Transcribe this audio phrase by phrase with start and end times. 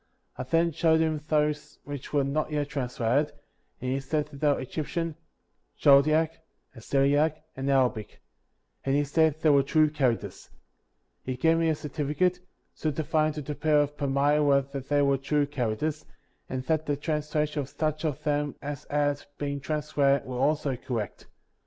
[0.35, 0.71] I then.
[0.71, 3.33] showed him those which were not yet translated,
[3.79, 5.15] and he said that they were Egyptian,
[5.79, 6.39] Chaldaic,
[6.75, 8.19] Assyriac, and Arabic;
[8.83, 10.49] and he said they were true characters.
[11.21, 12.39] He gave me a certificate,
[12.73, 16.03] certifying to the people ot^ Palmyra that they were true characters,
[16.49, 20.75] and that the translation of such of them as had been trans lated were also
[20.75, 21.27] correct.